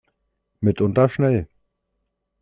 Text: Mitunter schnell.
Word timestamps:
Mitunter 0.61 1.09
schnell. 1.09 1.47